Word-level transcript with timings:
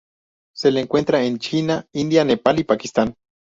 Se 0.55 0.71
le 0.71 0.79
encuentra 0.81 1.23
en 1.23 1.37
China, 1.37 1.85
India, 1.93 2.25
Nepal, 2.25 2.59
y 2.59 2.63
Pakistán. 2.63 3.13